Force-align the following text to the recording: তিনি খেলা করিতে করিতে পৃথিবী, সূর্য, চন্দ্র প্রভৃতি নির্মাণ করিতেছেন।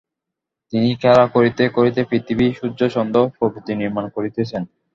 তিনি 0.73 0.89
খেলা 1.01 1.25
করিতে 1.27 1.63
করিতে 1.69 2.01
পৃথিবী, 2.09 2.47
সূর্য, 2.59 2.79
চন্দ্র 2.95 3.17
প্রভৃতি 3.37 3.73
নির্মাণ 3.75 4.05
করিতেছেন। 4.15 4.61